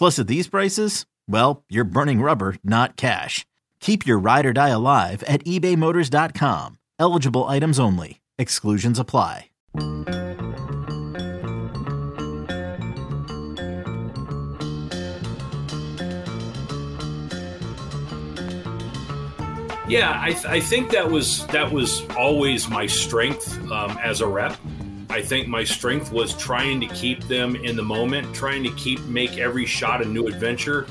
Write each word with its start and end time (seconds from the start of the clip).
Plus, 0.00 0.18
at 0.18 0.28
these 0.28 0.48
prices, 0.48 1.04
well, 1.28 1.62
you're 1.68 1.84
burning 1.84 2.22
rubber, 2.22 2.56
not 2.64 2.96
cash. 2.96 3.44
Keep 3.80 4.06
your 4.06 4.18
ride 4.18 4.46
or 4.46 4.54
die 4.54 4.70
alive 4.70 5.22
at 5.24 5.44
ebaymotors.com. 5.44 6.78
Eligible 6.98 7.44
items 7.44 7.78
only. 7.78 8.22
Exclusions 8.38 8.98
apply. 8.98 9.50
Yeah, 19.86 20.18
I, 20.18 20.30
th- 20.32 20.46
I 20.46 20.60
think 20.60 20.92
that 20.92 21.10
was 21.10 21.46
that 21.48 21.70
was 21.70 22.08
always 22.16 22.70
my 22.70 22.86
strength 22.86 23.58
um, 23.70 23.98
as 24.02 24.22
a 24.22 24.26
rep. 24.26 24.56
I 25.10 25.20
think 25.20 25.48
my 25.48 25.64
strength 25.64 26.12
was 26.12 26.34
trying 26.34 26.80
to 26.82 26.86
keep 26.86 27.24
them 27.24 27.56
in 27.56 27.74
the 27.74 27.82
moment, 27.82 28.32
trying 28.32 28.62
to 28.62 28.70
keep 28.70 29.00
make 29.06 29.38
every 29.38 29.66
shot 29.66 30.00
a 30.00 30.04
new 30.04 30.28
adventure. 30.28 30.86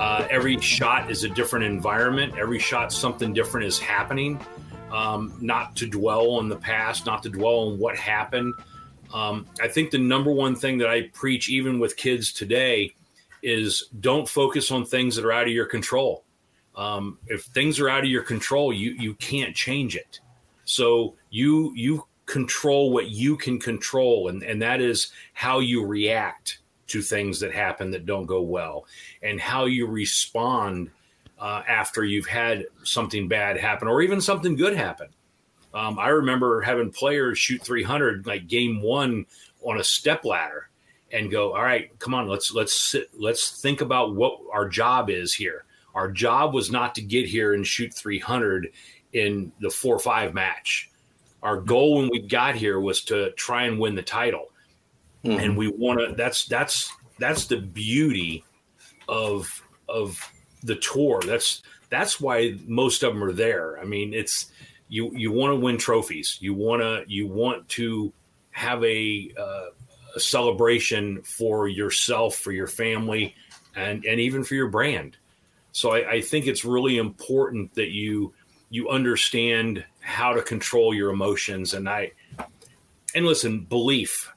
Uh, 0.00 0.26
every 0.30 0.58
shot 0.58 1.10
is 1.10 1.24
a 1.24 1.28
different 1.28 1.66
environment. 1.66 2.38
Every 2.38 2.58
shot, 2.58 2.94
something 2.94 3.34
different 3.34 3.66
is 3.66 3.78
happening. 3.78 4.40
Um, 4.90 5.36
not 5.38 5.76
to 5.76 5.86
dwell 5.86 6.30
on 6.30 6.48
the 6.48 6.56
past, 6.56 7.04
not 7.04 7.22
to 7.24 7.28
dwell 7.28 7.68
on 7.68 7.78
what 7.78 7.94
happened. 7.94 8.54
Um, 9.12 9.46
I 9.60 9.68
think 9.68 9.90
the 9.90 9.98
number 9.98 10.32
one 10.32 10.54
thing 10.54 10.78
that 10.78 10.88
I 10.88 11.08
preach, 11.08 11.50
even 11.50 11.78
with 11.78 11.94
kids 11.94 12.32
today, 12.32 12.94
is 13.42 13.90
don't 14.00 14.26
focus 14.26 14.70
on 14.70 14.86
things 14.86 15.14
that 15.16 15.26
are 15.26 15.32
out 15.32 15.46
of 15.46 15.52
your 15.52 15.66
control. 15.66 16.24
Um, 16.74 17.18
if 17.26 17.42
things 17.42 17.80
are 17.80 17.90
out 17.90 18.02
of 18.02 18.08
your 18.08 18.22
control, 18.22 18.72
you 18.72 18.92
you 18.92 19.12
can't 19.14 19.54
change 19.54 19.94
it. 19.94 20.20
So 20.64 21.16
you 21.28 21.72
you 21.74 22.06
control 22.28 22.92
what 22.92 23.08
you 23.08 23.36
can 23.36 23.58
control, 23.58 24.28
and 24.28 24.42
and 24.44 24.62
that 24.62 24.80
is 24.80 25.10
how 25.32 25.58
you 25.58 25.84
react 25.84 26.58
to 26.88 27.02
things 27.02 27.40
that 27.40 27.52
happen 27.52 27.90
that 27.90 28.06
don't 28.06 28.26
go 28.26 28.42
well, 28.42 28.86
and 29.22 29.40
how 29.40 29.64
you 29.64 29.86
respond 29.86 30.90
uh, 31.38 31.62
after 31.66 32.04
you've 32.04 32.26
had 32.26 32.66
something 32.84 33.26
bad 33.26 33.56
happen, 33.56 33.88
or 33.88 34.02
even 34.02 34.20
something 34.20 34.54
good 34.54 34.76
happen. 34.76 35.08
Um, 35.74 35.98
I 35.98 36.08
remember 36.08 36.60
having 36.60 36.90
players 36.90 37.38
shoot 37.38 37.62
300 37.62 38.26
like 38.26 38.46
game 38.46 38.80
one 38.80 39.26
on 39.62 39.80
a 39.80 39.84
step 39.84 40.24
ladder, 40.24 40.68
and 41.10 41.30
go, 41.30 41.54
"All 41.54 41.62
right, 41.62 41.98
come 41.98 42.14
on, 42.14 42.28
let's 42.28 42.52
let's 42.52 42.90
sit, 42.90 43.08
let's 43.18 43.60
think 43.62 43.80
about 43.80 44.14
what 44.14 44.38
our 44.52 44.68
job 44.68 45.10
is 45.10 45.34
here." 45.34 45.64
Our 45.94 46.12
job 46.12 46.54
was 46.54 46.70
not 46.70 46.94
to 46.96 47.00
get 47.00 47.26
here 47.26 47.54
and 47.54 47.66
shoot 47.66 47.92
300 47.92 48.70
in 49.14 49.50
the 49.60 49.70
4 49.70 49.98
5 49.98 50.34
match. 50.34 50.90
Our 51.42 51.60
goal 51.60 51.98
when 51.98 52.08
we 52.10 52.20
got 52.20 52.56
here 52.56 52.80
was 52.80 53.02
to 53.04 53.30
try 53.32 53.64
and 53.64 53.78
win 53.78 53.94
the 53.94 54.02
title. 54.02 54.46
Mm-hmm. 55.24 55.40
And 55.40 55.56
we 55.56 55.68
want 55.68 56.00
to 56.00 56.14
that's 56.14 56.46
that's 56.46 56.92
that's 57.18 57.46
the 57.46 57.58
beauty 57.58 58.44
of 59.08 59.62
of 59.88 60.18
the 60.62 60.76
tour. 60.76 61.20
That's 61.24 61.62
that's 61.90 62.20
why 62.20 62.56
most 62.66 63.02
of 63.02 63.14
them 63.14 63.24
are 63.24 63.32
there. 63.32 63.78
I 63.80 63.84
mean, 63.84 64.14
it's 64.14 64.52
you 64.88 65.10
you 65.14 65.32
want 65.32 65.52
to 65.52 65.56
win 65.56 65.78
trophies. 65.78 66.38
You 66.40 66.54
want 66.54 66.82
to 66.82 67.04
you 67.06 67.26
want 67.26 67.68
to 67.70 68.12
have 68.50 68.82
a, 68.82 69.30
uh, 69.38 69.66
a 70.16 70.20
celebration 70.20 71.22
for 71.22 71.68
yourself, 71.68 72.36
for 72.36 72.52
your 72.52 72.66
family, 72.66 73.34
and 73.76 74.04
and 74.04 74.20
even 74.20 74.44
for 74.44 74.54
your 74.54 74.68
brand. 74.68 75.16
So 75.72 75.92
I, 75.92 76.10
I 76.10 76.20
think 76.20 76.46
it's 76.46 76.64
really 76.64 76.98
important 76.98 77.74
that 77.74 77.90
you 77.90 78.34
you 78.70 78.88
understand 78.90 79.84
how 80.00 80.32
to 80.32 80.42
control 80.42 80.94
your 80.94 81.10
emotions. 81.10 81.74
And 81.74 81.88
I 81.88 82.12
and 83.14 83.26
listen, 83.26 83.60
belief. 83.60 84.32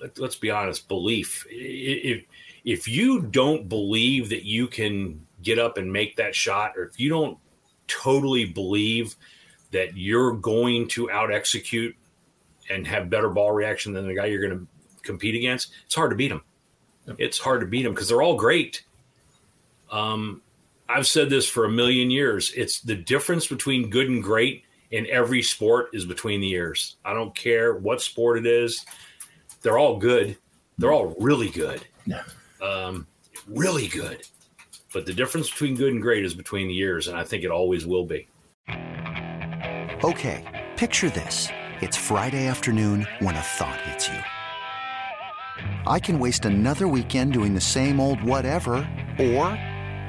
Let, 0.00 0.18
let's 0.18 0.36
be 0.36 0.50
honest, 0.50 0.88
belief. 0.88 1.46
If 1.48 2.24
if 2.64 2.88
you 2.88 3.22
don't 3.22 3.68
believe 3.68 4.28
that 4.30 4.44
you 4.44 4.66
can 4.66 5.26
get 5.42 5.58
up 5.58 5.78
and 5.78 5.92
make 5.92 6.16
that 6.16 6.34
shot, 6.34 6.76
or 6.76 6.84
if 6.84 6.98
you 6.98 7.08
don't 7.08 7.38
totally 7.86 8.44
believe 8.44 9.16
that 9.70 9.96
you're 9.96 10.32
going 10.32 10.88
to 10.88 11.10
out 11.10 11.32
execute 11.32 11.94
and 12.70 12.86
have 12.86 13.10
better 13.10 13.28
ball 13.28 13.52
reaction 13.52 13.92
than 13.92 14.06
the 14.06 14.14
guy 14.14 14.26
you're 14.26 14.46
going 14.46 14.58
to 14.58 14.66
compete 15.02 15.34
against, 15.34 15.72
it's 15.86 15.94
hard 15.94 16.10
to 16.10 16.16
beat 16.16 16.28
them. 16.28 16.42
It's 17.16 17.38
hard 17.38 17.60
to 17.60 17.66
beat 17.66 17.84
them 17.84 17.94
because 17.94 18.08
they're 18.08 18.22
all 18.22 18.36
great. 18.36 18.84
Um, 19.90 20.42
I've 20.88 21.06
said 21.06 21.28
this 21.28 21.48
for 21.48 21.64
a 21.64 21.70
million 21.70 22.10
years. 22.10 22.52
It's 22.56 22.80
the 22.80 22.94
difference 22.94 23.46
between 23.46 23.90
good 23.90 24.08
and 24.08 24.22
great 24.22 24.64
in 24.90 25.06
every 25.10 25.42
sport 25.42 25.90
is 25.92 26.06
between 26.06 26.40
the 26.40 26.50
ears. 26.52 26.96
I 27.04 27.12
don't 27.12 27.34
care 27.34 27.74
what 27.74 28.00
sport 28.00 28.38
it 28.38 28.46
is. 28.46 28.86
They're 29.60 29.78
all 29.78 29.98
good. 29.98 30.38
They're 30.78 30.92
all 30.92 31.14
really 31.20 31.50
good. 31.50 31.84
Yeah. 32.06 32.22
Um, 32.62 33.06
really 33.46 33.88
good. 33.88 34.22
But 34.94 35.04
the 35.04 35.12
difference 35.12 35.50
between 35.50 35.76
good 35.76 35.92
and 35.92 36.00
great 36.00 36.24
is 36.24 36.34
between 36.34 36.68
the 36.68 36.78
ears, 36.78 37.08
and 37.08 37.18
I 37.18 37.24
think 37.24 37.44
it 37.44 37.50
always 37.50 37.86
will 37.86 38.06
be. 38.06 38.26
Okay, 40.02 40.66
picture 40.76 41.10
this. 41.10 41.48
It's 41.82 41.96
Friday 41.96 42.46
afternoon 42.46 43.06
when 43.18 43.34
a 43.34 43.42
thought 43.42 43.80
hits 43.82 44.08
you. 44.08 44.18
I 45.86 46.00
can 46.00 46.18
waste 46.18 46.46
another 46.46 46.88
weekend 46.88 47.34
doing 47.34 47.54
the 47.54 47.60
same 47.60 48.00
old 48.00 48.22
whatever, 48.22 48.88
or 49.18 49.58